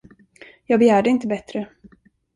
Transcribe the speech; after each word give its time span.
Jag 0.65 0.79
begärde 0.79 1.09
inte 1.09 1.27
bättre. 1.27 1.67